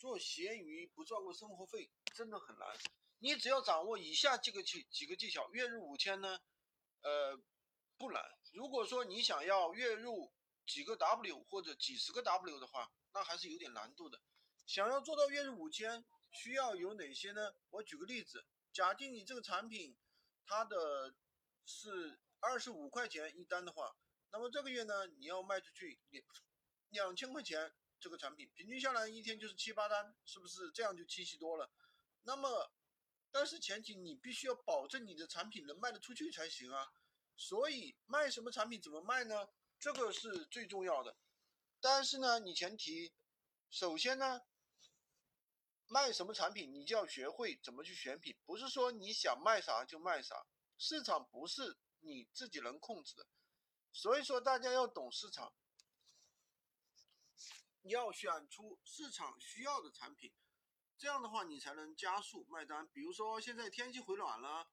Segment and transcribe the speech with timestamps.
[0.00, 2.66] 做闲鱼不赚个生活费真的很难。
[3.18, 6.40] 你只要掌握以下几个技几个技巧，月入五千呢，
[7.02, 7.38] 呃，
[7.98, 8.24] 不难。
[8.54, 10.32] 如果说你想要月入
[10.66, 14.22] 几个 W 或者几十个 W 的话，那还是有点难度的。
[14.64, 17.52] 想要做到月入五千，需要有哪些呢？
[17.68, 19.94] 我举个例子，假定你这个产品，
[20.46, 21.14] 它的
[21.66, 23.94] 是二十五块钱一单的话，
[24.32, 26.24] 那么这个月呢，你要卖出去两
[26.88, 31.70] 两千块钱这个产品，平均下来一天就是七八单，是不是这样就清晰多了？
[32.22, 32.72] 那么，
[33.30, 36.92] 但是前提你必须要保证你的产品能卖得出去才行啊。
[37.36, 39.48] 所以卖什么产品怎么卖呢？
[39.78, 41.16] 这个是最重要的。
[41.80, 43.14] 但是呢，你前提
[43.70, 44.42] 首先呢，
[45.86, 50.46] 卖什么产品你就要学会怎么去选品，不是说你想卖啥就卖啥，
[50.76, 53.26] 市场不是你自己能控制的。
[53.92, 55.52] 所以说大家要懂市场，
[57.82, 60.32] 你要选出市场需要的产品，
[60.98, 62.88] 这样的话你才能加速卖单。
[62.88, 64.70] 比如说现在天气回暖了，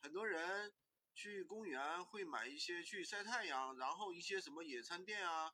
[0.00, 0.74] 很多人。
[1.12, 5.52] 去公园会买一些去晒太阳，然后一些什么野餐垫啊、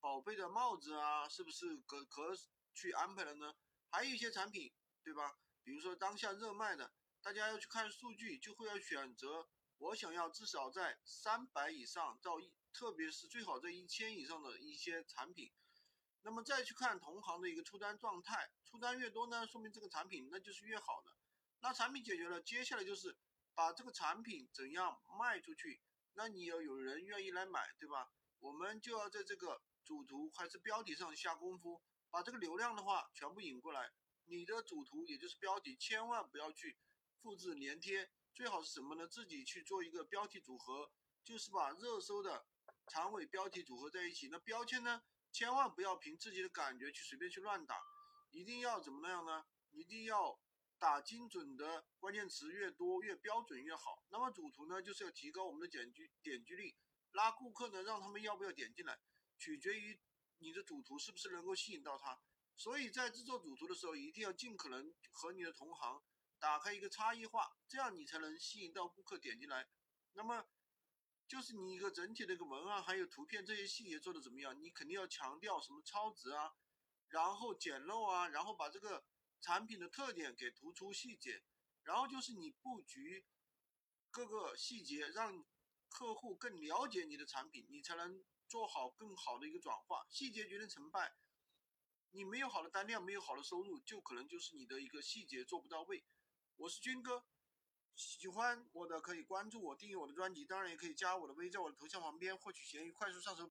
[0.00, 2.34] 宝贝的帽子啊，是不是可可
[2.74, 3.54] 去安排了呢？
[3.90, 4.74] 还有一些产品，
[5.04, 5.38] 对吧？
[5.62, 15.52] 比如说当下热卖的，大家要去看数据，就会要选择我想要至少在三百以上到一，特别是最好在一千以上的一些产品。
[16.24, 21.16] 那么再去看同行的一个出单状态，出单越多呢，说明这个产品那就是越好的。
[21.60, 23.16] 那产品解决了，接下来就是。
[23.56, 25.80] 把这个产品怎样卖出去？
[26.14, 28.10] 那你要有人愿意来买，对吧？
[28.40, 31.80] 我们就要在这个主图还是标题上下功夫，
[32.10, 33.92] 把这个流量的话全部引过来。
[34.24, 36.76] 你的主图也就是标题，千万不要去
[37.22, 39.06] 复制粘贴，最好是什么呢？
[39.06, 40.90] 自己去做一个标题组合，
[41.22, 42.44] 就是把热搜的
[42.88, 44.26] 长尾标题组合在一起。
[44.32, 47.76] 那标签呢，千万不要凭自己的感觉去随便去乱打，
[48.30, 49.44] 一定要怎么样呢？
[49.72, 50.40] 一定要。
[50.76, 54.04] 打精准的关键词越多越标准越好。
[54.10, 56.76] 那么主图呢，就是要提高我们的点击点击率，
[57.12, 58.98] 拉顾客呢，让他们要不要点进来，
[59.38, 59.98] 取决于
[60.38, 62.20] 你的主图是不是能够吸引到他。
[62.56, 66.02] 所以在制作主图的时候，一定要尽可能和你的同行
[66.38, 69.66] 打开一个差异化，这样你才能吸引到顾客点进来。
[70.12, 70.44] 那么
[71.34, 74.62] 就是你一个整体的一个文案还有图片这些细节做的怎么样？
[74.62, 76.54] 你肯定要强调什么超值啊，
[77.08, 79.04] 然后简陋啊，然后把这个。
[79.40, 81.42] 产品的特点给突出细节，
[81.82, 83.26] 然后就是你布局
[84.10, 85.44] 各个细节，让
[85.90, 90.06] 客户更了解你的产品，你才能做好更好的一个转化。
[90.08, 91.14] 细节决定成败，
[92.12, 96.06] 你没有好的单量，没有好的收入，就可能就是你的一个细节做不到位。
[96.56, 97.26] 我是军哥，
[97.96, 103.42] 喜欢我的可以关注我，订阅我的专辑，当然也可以加我的微，在我的头像旁边获取闲鱼快速上手。